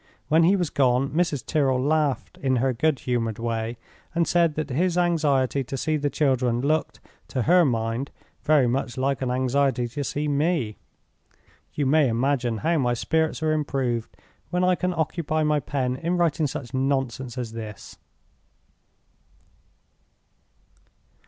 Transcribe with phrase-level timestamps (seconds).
[0.29, 1.45] When he was gone, Mrs.
[1.45, 3.77] Tyrrel laughed in her good humored way,
[4.15, 8.09] and said that his anxiety to see the children looked, to her mind,
[8.41, 10.75] very much like an anxiety to see me.
[11.75, 14.17] You may imagine how my spirits are improved
[14.49, 17.99] when I can occupy my pen in writing such nonsense as this!"